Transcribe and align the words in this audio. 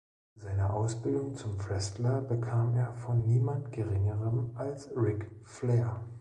Seine 0.35 0.73
Ausbildung 0.73 1.35
zum 1.35 1.59
Wrestler 1.69 2.21
bekam 2.21 2.73
er 2.75 2.95
von 2.95 3.23
niemand 3.27 3.71
geringerem 3.71 4.49
als 4.55 4.89
Ric 4.97 5.29
Flair. 5.43 6.01